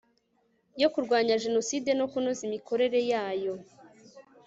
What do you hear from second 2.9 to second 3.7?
yayo